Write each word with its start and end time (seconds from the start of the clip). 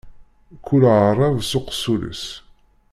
Kull 0.65 0.83
aεrab 0.93 1.35
s 1.49 1.51
uqessul-is. 1.57 2.23